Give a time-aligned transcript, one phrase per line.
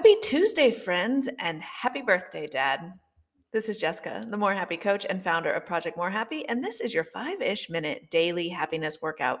[0.00, 2.94] Happy Tuesday, friends, and happy birthday, Dad.
[3.52, 6.80] This is Jessica, the More Happy coach and founder of Project More Happy, and this
[6.80, 9.40] is your five ish minute daily happiness workout.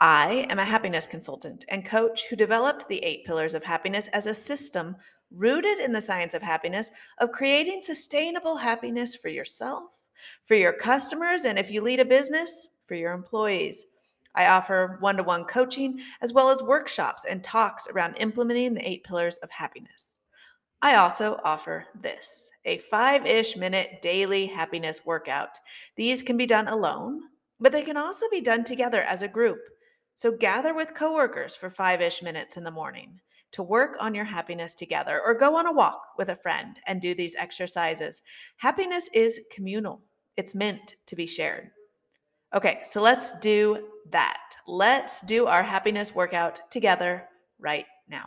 [0.00, 4.26] I am a happiness consultant and coach who developed the eight pillars of happiness as
[4.26, 4.96] a system
[5.30, 6.90] rooted in the science of happiness
[7.20, 10.00] of creating sustainable happiness for yourself,
[10.46, 13.84] for your customers, and if you lead a business, for your employees.
[14.34, 18.88] I offer one to one coaching as well as workshops and talks around implementing the
[18.88, 20.20] eight pillars of happiness.
[20.82, 25.58] I also offer this a five ish minute daily happiness workout.
[25.96, 27.20] These can be done alone,
[27.58, 29.58] but they can also be done together as a group.
[30.14, 33.20] So gather with coworkers for five ish minutes in the morning
[33.52, 37.00] to work on your happiness together, or go on a walk with a friend and
[37.00, 38.22] do these exercises.
[38.58, 40.02] Happiness is communal,
[40.36, 41.70] it's meant to be shared.
[42.52, 44.40] Okay, so let's do that.
[44.66, 47.28] Let's do our happiness workout together
[47.60, 48.24] right now.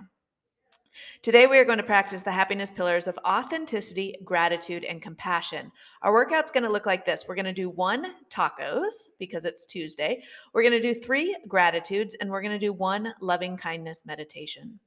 [1.21, 5.71] Today, we are going to practice the happiness pillars of authenticity, gratitude, and compassion.
[6.03, 9.65] Our workout's going to look like this we're going to do one tacos because it's
[9.65, 14.03] Tuesday, we're going to do three gratitudes, and we're going to do one loving kindness
[14.05, 14.79] meditation.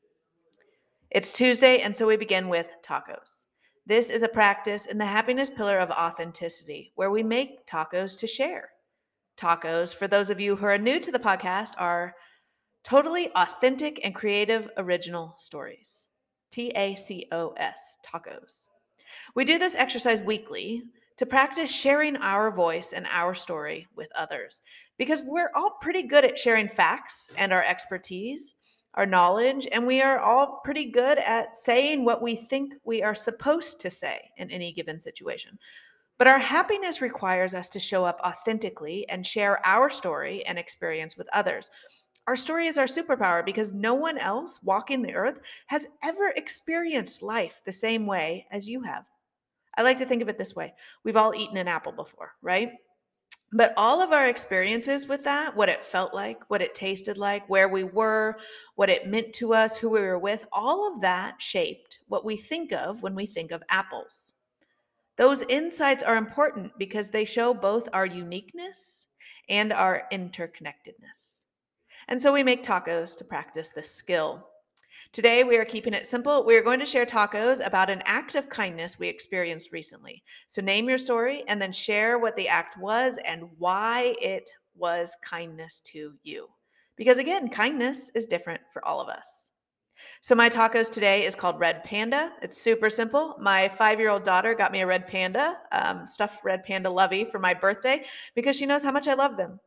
[1.10, 3.44] It's Tuesday, and so we begin with tacos.
[3.84, 8.26] This is a practice in the happiness pillar of authenticity where we make tacos to
[8.26, 8.70] share
[9.36, 12.14] tacos, for those of you who are new to the podcast, are
[12.84, 16.08] totally authentic and creative original stories.
[16.50, 18.68] T A C O S, tacos.
[19.34, 20.82] We do this exercise weekly
[21.16, 24.62] to practice sharing our voice and our story with others
[24.98, 28.54] because we're all pretty good at sharing facts and our expertise,
[28.94, 33.14] our knowledge, and we are all pretty good at saying what we think we are
[33.14, 35.58] supposed to say in any given situation.
[36.18, 41.16] But our happiness requires us to show up authentically and share our story and experience
[41.16, 41.70] with others.
[42.26, 47.22] Our story is our superpower because no one else walking the earth has ever experienced
[47.22, 49.04] life the same way as you have.
[49.76, 50.74] I like to think of it this way
[51.04, 52.72] we've all eaten an apple before, right?
[53.52, 57.48] But all of our experiences with that, what it felt like, what it tasted like,
[57.48, 58.36] where we were,
[58.74, 62.36] what it meant to us, who we were with, all of that shaped what we
[62.36, 64.32] think of when we think of apples.
[65.16, 69.06] Those insights are important because they show both our uniqueness
[69.48, 71.44] and our interconnectedness.
[72.08, 74.46] And so we make tacos to practice this skill.
[75.12, 76.44] Today, we are keeping it simple.
[76.44, 80.22] We are going to share tacos about an act of kindness we experienced recently.
[80.48, 85.16] So, name your story and then share what the act was and why it was
[85.22, 86.48] kindness to you.
[86.96, 89.50] Because again, kindness is different for all of us.
[90.20, 92.32] So my tacos today is called Red Panda.
[92.42, 93.36] It's super simple.
[93.38, 97.54] My five-year-old daughter got me a red panda, um, stuffed red panda lovey for my
[97.54, 99.60] birthday because she knows how much I love them.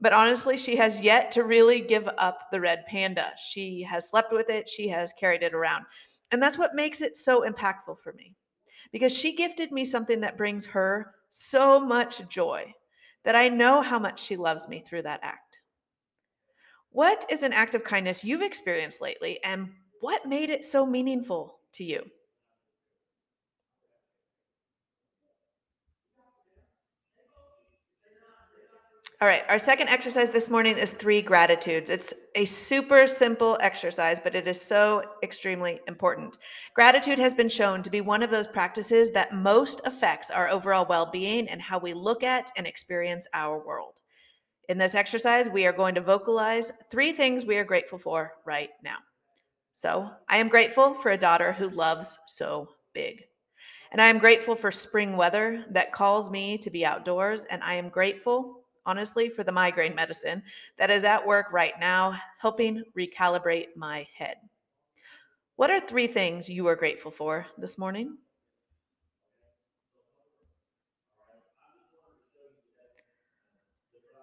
[0.00, 3.32] But honestly, she has yet to really give up the red panda.
[3.36, 5.84] She has slept with it, she has carried it around.
[6.30, 8.34] And that's what makes it so impactful for me
[8.92, 12.72] because she gifted me something that brings her so much joy
[13.24, 15.47] that I know how much she loves me through that act.
[16.98, 19.68] What is an act of kindness you've experienced lately, and
[20.00, 22.02] what made it so meaningful to you?
[29.20, 31.88] All right, our second exercise this morning is three gratitudes.
[31.88, 36.36] It's a super simple exercise, but it is so extremely important.
[36.74, 40.84] Gratitude has been shown to be one of those practices that most affects our overall
[40.88, 43.97] well being and how we look at and experience our world.
[44.68, 48.68] In this exercise, we are going to vocalize three things we are grateful for right
[48.84, 48.98] now.
[49.72, 53.24] So, I am grateful for a daughter who loves so big.
[53.92, 57.44] And I am grateful for spring weather that calls me to be outdoors.
[57.44, 60.42] And I am grateful, honestly, for the migraine medicine
[60.76, 64.36] that is at work right now, helping recalibrate my head.
[65.56, 68.18] What are three things you are grateful for this morning?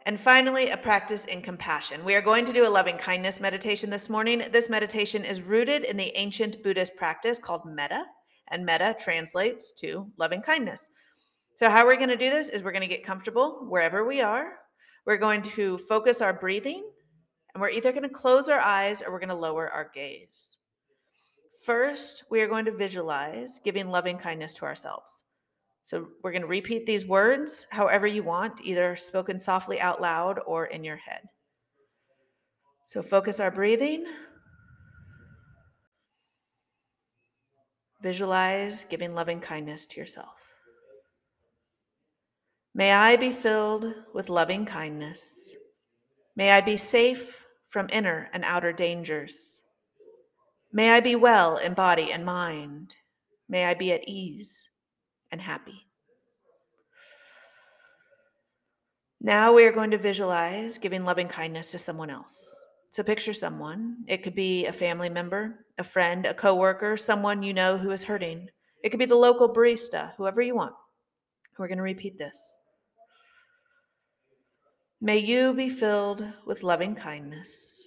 [0.08, 2.06] And finally, a practice in compassion.
[2.06, 4.44] We are going to do a loving kindness meditation this morning.
[4.52, 8.06] This meditation is rooted in the ancient Buddhist practice called metta,
[8.50, 10.92] and metta translates to loving kindness.
[11.56, 14.22] So, how we're going to do this is we're going to get comfortable wherever we
[14.22, 14.54] are.
[15.08, 16.88] We're going to focus our breathing,
[17.56, 20.60] and we're either going to close our eyes or we're going to lower our gaze.
[21.64, 25.24] First, we are going to visualize giving loving kindness to ourselves.
[25.86, 30.40] So we're going to repeat these words however you want, either spoken softly out loud
[30.48, 31.22] or in your head.
[32.84, 34.04] So focus our breathing.
[38.02, 40.34] Visualize giving loving kindness to yourself.
[42.74, 45.56] May I be filled with loving kindness.
[46.36, 49.62] May I be safe from inner and outer dangers.
[50.74, 52.96] May I be well in body and mind.
[53.48, 54.72] May I be at ease
[55.36, 55.86] and happy.
[59.20, 62.66] Now we are going to visualize giving loving kindness to someone else.
[62.94, 63.98] So picture someone.
[64.08, 68.02] It could be a family member, a friend, a coworker, someone you know who is
[68.02, 68.48] hurting.
[68.82, 70.74] It could be the local barista, whoever you want.
[71.58, 72.40] We're going to repeat this.
[75.02, 77.86] May you be filled with loving kindness.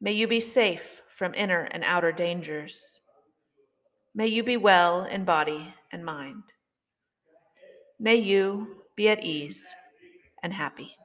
[0.00, 2.98] May you be safe from inner and outer dangers.
[4.14, 6.42] May you be well in body and mind.
[8.00, 9.68] May you be at ease
[10.42, 10.96] and happy.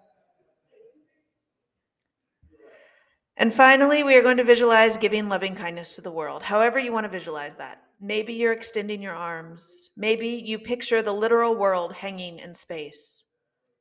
[3.37, 6.93] And finally, we are going to visualize giving loving kindness to the world, however, you
[6.93, 7.81] want to visualize that.
[7.99, 9.89] Maybe you're extending your arms.
[9.95, 13.25] Maybe you picture the literal world hanging in space.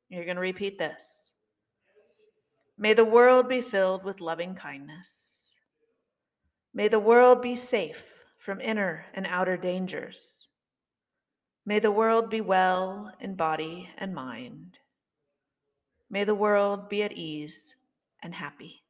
[0.08, 1.30] You're going to repeat this.
[2.78, 5.50] May the world be filled with loving kindness.
[6.72, 8.11] May the world be safe
[8.42, 10.48] from inner and outer dangers.
[11.64, 14.78] May the world be well in body and mind.
[16.10, 17.76] May the world be at ease
[18.20, 18.82] and happy.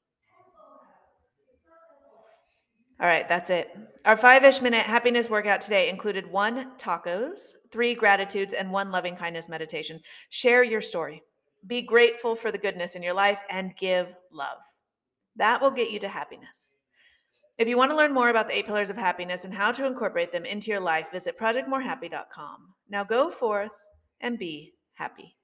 [2.98, 3.76] All right, that's it.
[4.06, 9.16] Our five ish minute happiness workout today included one tacos, three gratitudes, and one loving
[9.16, 10.00] kindness meditation.
[10.30, 11.22] Share your story.
[11.66, 14.58] Be grateful for the goodness in your life and give love.
[15.36, 16.74] That will get you to happiness.
[17.62, 19.86] If you want to learn more about the eight pillars of happiness and how to
[19.86, 22.74] incorporate them into your life, visit projectmorehappy.com.
[22.88, 23.70] Now go forth
[24.20, 25.36] and be happy.